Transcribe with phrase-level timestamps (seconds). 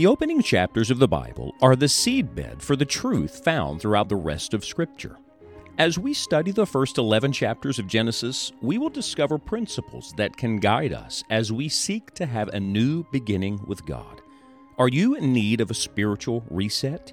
[0.00, 4.16] The opening chapters of the Bible are the seedbed for the truth found throughout the
[4.16, 5.18] rest of Scripture.
[5.76, 10.56] As we study the first 11 chapters of Genesis, we will discover principles that can
[10.56, 14.22] guide us as we seek to have a new beginning with God.
[14.78, 17.12] Are you in need of a spiritual reset?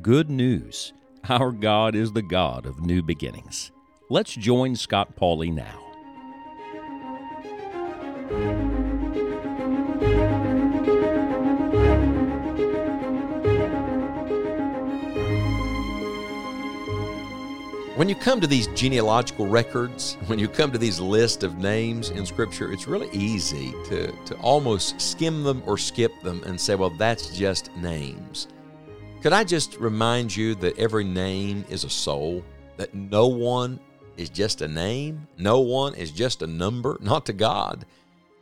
[0.00, 0.94] Good news.
[1.28, 3.72] Our God is the God of new beginnings.
[4.08, 5.81] Let's join Scott Pauley now.
[18.02, 22.10] When you come to these genealogical records, when you come to these lists of names
[22.10, 26.74] in Scripture, it's really easy to, to almost skim them or skip them and say,
[26.74, 28.48] well, that's just names.
[29.20, 32.42] Could I just remind you that every name is a soul,
[32.76, 33.78] that no one
[34.16, 37.86] is just a name, no one is just a number, not to God.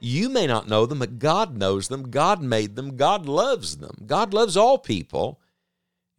[0.00, 2.10] You may not know them, but God knows them.
[2.10, 2.96] God made them.
[2.96, 3.98] God loves them.
[4.04, 5.38] God loves all people.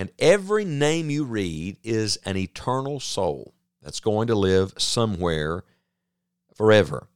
[0.00, 5.62] And every name you read is an eternal soul that's going to live somewhere
[6.54, 7.08] forever.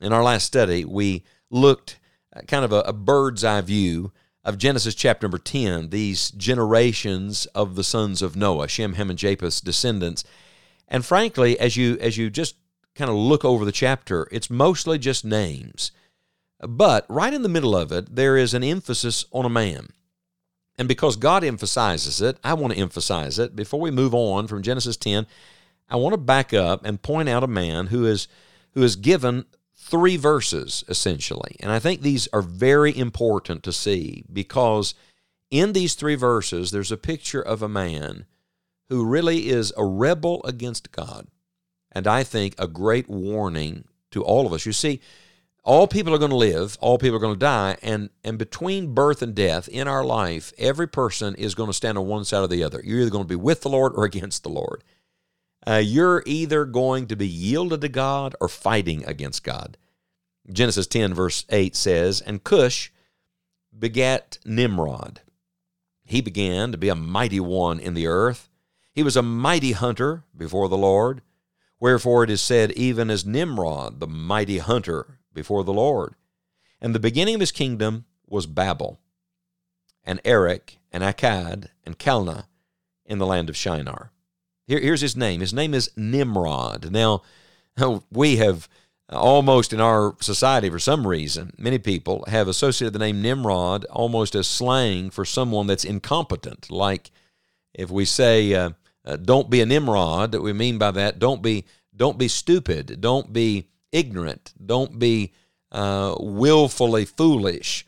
[0.00, 2.00] In our last study, we looked
[2.32, 7.44] at kind of a, a, bird's eye view of Genesis chapter number 10, these generations
[7.54, 10.24] of the sons of Noah, Shem, Ham, and Japheth's descendants.
[10.88, 12.56] And frankly, as you as you just
[12.94, 15.92] kind of look over the chapter, it's mostly just names.
[16.58, 19.88] But right in the middle of it, there is an emphasis on a man.
[20.78, 23.56] And because God emphasizes it, I want to emphasize it.
[23.56, 25.26] Before we move on from Genesis 10,
[25.90, 28.28] I want to back up and point out a man who is
[28.72, 31.56] who is given three verses essentially.
[31.60, 34.94] And I think these are very important to see because
[35.50, 38.26] in these three verses there's a picture of a man
[38.88, 41.26] who really is a rebel against God.
[41.90, 44.66] And I think a great warning to all of us.
[44.66, 45.00] You see,
[45.68, 48.94] all people are going to live, all people are going to die, and and between
[48.94, 52.40] birth and death in our life, every person is going to stand on one side
[52.40, 52.80] or the other.
[52.82, 54.82] You're either going to be with the Lord or against the Lord.
[55.66, 59.76] Uh, you're either going to be yielded to God or fighting against God.
[60.50, 62.90] Genesis 10, verse 8 says, And Cush
[63.78, 65.20] begat Nimrod.
[66.02, 68.48] He began to be a mighty one in the earth.
[68.94, 71.20] He was a mighty hunter before the Lord.
[71.78, 76.14] Wherefore it is said, Even as Nimrod, the mighty hunter before the Lord.
[76.80, 78.98] And the beginning of his kingdom was Babel,
[80.04, 82.46] and Erech, and Akkad, and Calneh
[83.06, 84.10] in the land of Shinar.
[84.66, 85.40] Here, here's his name.
[85.40, 86.90] His name is Nimrod.
[86.90, 87.22] Now,
[88.12, 88.68] we have
[89.08, 94.34] almost in our society, for some reason, many people have associated the name Nimrod almost
[94.34, 96.70] as slang for someone that's incompetent.
[96.70, 97.10] Like
[97.74, 98.70] if we say, uh,
[99.04, 101.64] uh, "Don't be a Nimrod," that we mean by that, don't be,
[101.96, 104.52] don't be stupid, don't be ignorant.
[104.64, 105.32] Don't be
[105.72, 107.86] uh, willfully foolish.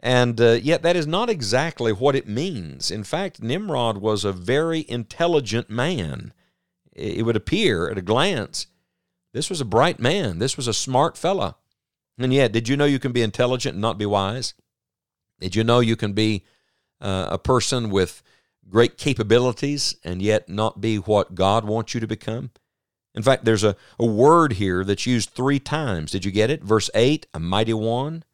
[0.00, 2.90] And uh, yet, that is not exactly what it means.
[2.90, 6.32] In fact, Nimrod was a very intelligent man.
[6.92, 8.66] It would appear at a glance
[9.32, 11.56] this was a bright man, this was a smart fella.
[12.18, 14.54] And yet, did you know you can be intelligent and not be wise?
[15.40, 16.44] Did you know you can be
[17.00, 18.22] uh, a person with
[18.68, 22.50] great capabilities and yet not be what God wants you to become?
[23.14, 26.10] In fact, there's a, a word here that's used three times.
[26.10, 26.62] Did you get it?
[26.62, 28.24] Verse 8, a mighty one.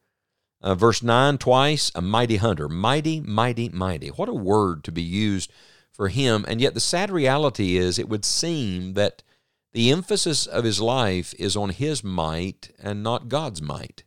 [0.60, 2.68] Uh, verse 9, twice, a mighty hunter.
[2.68, 4.08] Mighty, mighty, mighty.
[4.08, 5.52] What a word to be used
[5.92, 6.44] for him.
[6.48, 9.22] And yet, the sad reality is, it would seem that
[9.72, 14.04] the emphasis of his life is on his might and not God's might.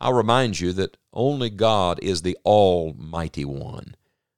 [0.00, 3.94] I'll remind you that only God is the Almighty One.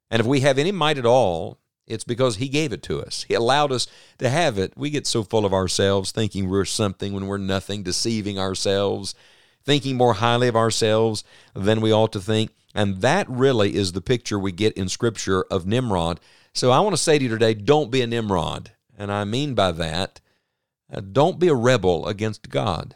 [0.09, 3.23] And if we have any might at all, it's because He gave it to us.
[3.27, 3.87] He allowed us
[4.19, 4.73] to have it.
[4.75, 9.15] We get so full of ourselves, thinking we're something when we're nothing, deceiving ourselves,
[9.63, 12.51] thinking more highly of ourselves than we ought to think.
[12.75, 16.19] And that really is the picture we get in Scripture of Nimrod.
[16.53, 18.71] So I want to say to you today don't be a Nimrod.
[18.97, 20.21] And I mean by that,
[20.91, 22.95] uh, don't be a rebel against God.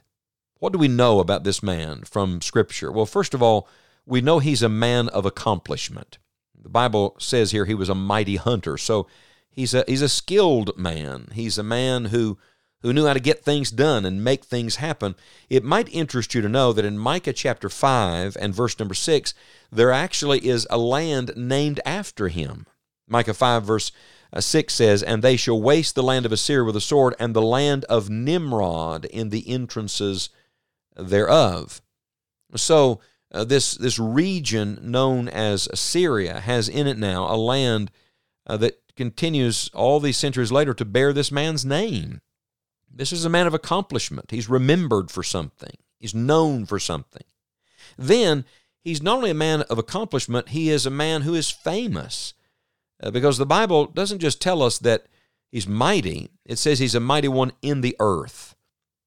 [0.60, 2.92] What do we know about this man from Scripture?
[2.92, 3.68] Well, first of all,
[4.06, 6.18] we know he's a man of accomplishment.
[6.62, 8.78] The Bible says here he was a mighty hunter.
[8.78, 9.08] So
[9.50, 11.30] he's a he's a skilled man.
[11.34, 12.38] He's a man who
[12.82, 15.16] who knew how to get things done and make things happen.
[15.50, 19.34] It might interest you to know that in Micah chapter 5 and verse number 6,
[19.72, 22.66] there actually is a land named after him.
[23.08, 23.92] Micah 5 verse
[24.34, 27.36] uh, 6 says, And they shall waste the land of Assyria with a sword, and
[27.36, 30.30] the land of Nimrod in the entrances
[30.96, 31.82] thereof.
[32.56, 33.00] So
[33.32, 37.92] uh, this this region known as Assyria has in it now a land
[38.46, 42.22] uh, that continues all these centuries later to bear this man's name.
[42.94, 44.32] This is a man of accomplishment.
[44.32, 45.76] He's remembered for something.
[45.98, 47.24] He's known for something.
[47.98, 48.46] Then
[48.84, 52.34] he's not only a man of accomplishment, he is a man who is famous.
[53.02, 55.06] Uh, because the Bible doesn't just tell us that
[55.52, 58.56] he's mighty, it says he's a mighty one in the earth.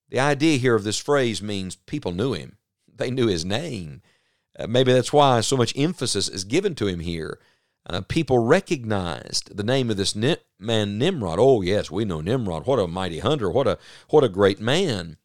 [0.09, 2.57] The idea here of this phrase means people knew him,
[2.93, 4.01] they knew his name.
[4.59, 7.39] Uh, maybe that's why so much emphasis is given to him here.
[7.87, 11.39] Uh, people recognized the name of this man Nimrod.
[11.39, 12.67] Oh yes, we know Nimrod.
[12.67, 13.51] What a mighty hunter!
[13.51, 13.79] What a
[14.09, 15.19] what a great man!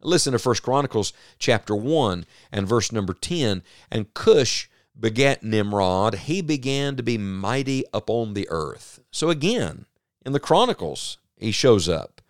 [0.00, 3.62] Listen to First Chronicles chapter 1 and verse number 10.
[3.90, 6.14] And Cush begat Nimrod.
[6.14, 9.00] He began to be mighty upon the earth.
[9.10, 9.86] So again,
[10.24, 12.20] in the Chronicles, he shows up.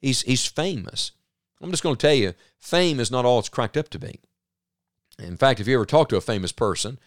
[0.00, 1.12] He's, he's famous.
[1.62, 4.20] I'm just going to tell you, fame is not all it's cracked up to be.
[5.18, 6.98] In fact, if you ever talk to a famous person,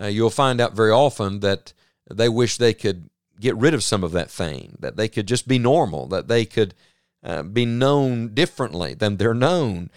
[0.00, 1.72] uh, you'll find out very often that
[2.10, 3.08] they wish they could
[3.40, 6.44] get rid of some of that fame, that they could just be normal, that they
[6.44, 6.74] could
[7.22, 9.90] uh, be known differently than they're known.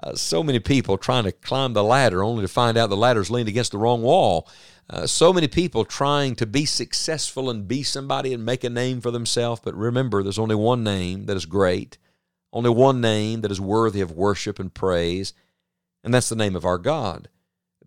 [0.00, 3.30] Uh, so many people trying to climb the ladder only to find out the ladder's
[3.30, 4.48] leaned against the wrong wall.
[4.90, 9.00] Uh, so many people trying to be successful and be somebody and make a name
[9.00, 9.60] for themselves.
[9.64, 11.98] But remember, there's only one name that is great,
[12.52, 15.32] only one name that is worthy of worship and praise,
[16.04, 17.28] and that's the name of our God.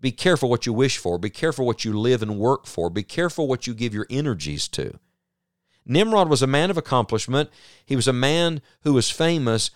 [0.00, 1.18] Be careful what you wish for.
[1.18, 2.90] Be careful what you live and work for.
[2.90, 4.98] Be careful what you give your energies to.
[5.86, 7.50] Nimrod was a man of accomplishment.
[7.84, 9.70] He was a man who was famous,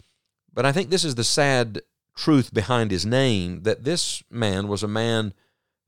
[0.52, 1.82] but I think this is the sad
[2.16, 5.32] truth behind his name that this man was a man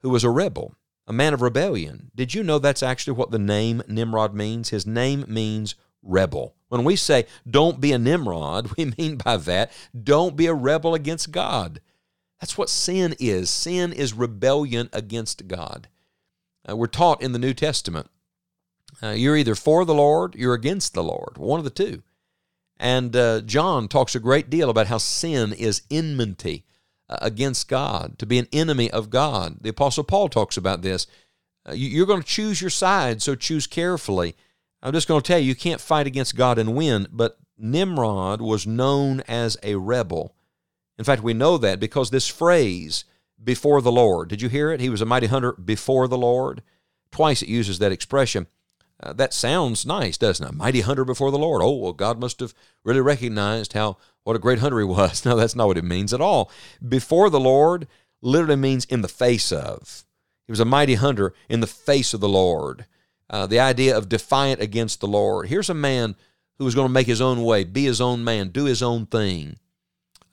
[0.01, 0.75] who was a rebel,
[1.07, 2.11] a man of rebellion.
[2.15, 4.71] Did you know that's actually what the name Nimrod means?
[4.71, 6.55] His name means rebel.
[6.69, 10.95] When we say don't be a Nimrod, we mean by that don't be a rebel
[10.95, 11.81] against God.
[12.43, 13.51] That's what sin is.
[13.51, 15.87] Sin is rebellion against God.
[16.69, 18.11] Uh, we're taught in the New Testament
[19.01, 22.03] uh, you're either for the Lord, you're against the Lord, one of the two.
[22.77, 26.65] And uh, John talks a great deal about how sin is enmity
[27.09, 29.59] uh, against God, to be an enemy of God.
[29.61, 31.07] The Apostle Paul talks about this.
[31.65, 34.35] Uh, you're going to choose your side, so choose carefully.
[34.83, 38.41] I'm just going to tell you, you can't fight against God and win, but Nimrod
[38.41, 40.35] was known as a rebel.
[40.99, 43.05] In fact, we know that because this phrase,
[43.43, 44.81] before the Lord, did you hear it?
[44.81, 46.63] He was a mighty hunter before the Lord.
[47.11, 48.47] Twice it uses that expression.
[49.03, 50.55] Uh, that sounds nice, doesn't it?
[50.55, 51.61] Mighty hunter before the Lord.
[51.63, 52.55] Oh, well, God must have
[52.85, 55.25] really recognized how what a great hunter he was.
[55.33, 56.51] No, that's not what it means at all.
[56.87, 57.89] Before the Lord
[58.21, 60.05] literally means in the face of.
[60.47, 62.87] He was a mighty hunter in the face of the Lord.
[63.29, 65.49] Uh, the idea of defiant against the Lord.
[65.49, 66.15] Here's a man
[66.59, 69.07] who was going to make his own way, be his own man, do his own
[69.07, 69.57] thing.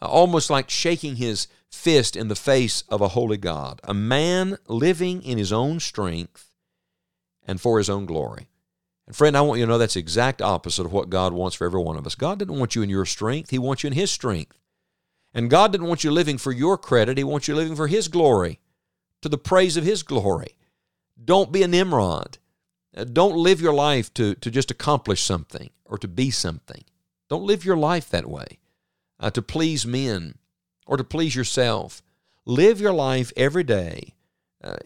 [0.02, 3.80] Uh, almost like shaking his fist in the face of a holy God.
[3.84, 6.52] A man living in his own strength
[7.46, 8.48] and for his own glory.
[9.10, 11.66] And friend, I want you to know that's exact opposite of what God wants for
[11.66, 12.14] every one of us.
[12.14, 14.56] God didn't want you in your strength, He wants you in His strength.
[15.34, 18.08] And God didn't want you living for your credit, He wants you living for His
[18.08, 18.60] glory,
[19.24, 20.56] to the praise of His glory.
[21.26, 22.38] Don't be a Nimrod.
[22.96, 26.84] Uh, don't live your life to, to just accomplish something or to be something.
[27.30, 28.60] Don't live your life that way,
[29.20, 30.38] uh, to please men
[30.86, 32.02] or to please yourself.
[32.46, 34.16] Live your life every day
[34.64, 34.78] uh,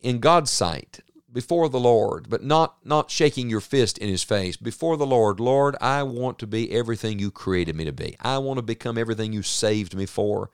[0.00, 1.00] in God's sight,
[1.36, 4.56] before the Lord, but not not shaking your fist in his face.
[4.56, 8.16] Before the Lord, Lord, I want to be everything you created me to be.
[8.20, 10.50] I want to become everything you saved me for,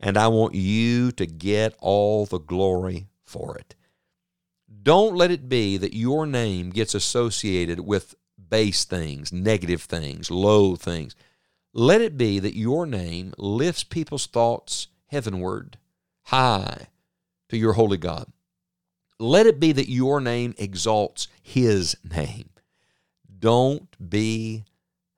[0.00, 3.74] and I want you to get all the glory for it.
[4.82, 8.14] Don't let it be that your name gets associated with
[8.48, 11.14] base things, negative things, low things.
[11.72, 15.78] Let it be that your name lifts people's thoughts heavenward,
[16.24, 16.88] high
[17.48, 18.32] to your holy God
[19.20, 22.48] let it be that your name exalts his name.
[23.38, 24.64] Don't be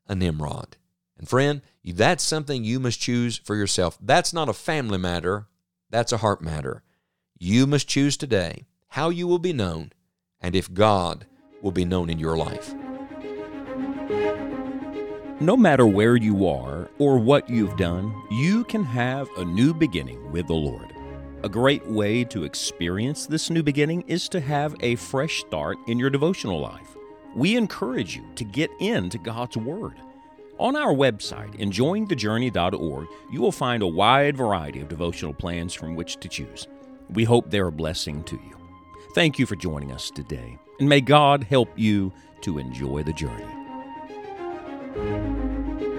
[0.09, 0.77] a Nimrod.
[1.17, 3.97] And friend, that's something you must choose for yourself.
[4.03, 5.47] That's not a family matter,
[5.89, 6.83] that's a heart matter.
[7.39, 9.93] You must choose today how you will be known
[10.41, 11.27] and if God
[11.61, 12.75] will be known in your life.
[15.43, 20.31] No matter where you are or what you've done, you can have a new beginning
[20.31, 20.95] with the Lord.
[21.43, 25.99] A great way to experience this new beginning is to have a fresh start in
[25.99, 26.97] your devotional life.
[27.35, 29.95] We encourage you to get into God's Word.
[30.59, 36.21] On our website, enjoyingthejourney.org, you will find a wide variety of devotional plans from which
[36.21, 36.69] to choose.
[37.11, 38.57] We hope they're a blessing to you.
[39.17, 43.62] Thank you for joining us today, and may God help you to enjoy the journey.
[44.95, 45.92] Thank you.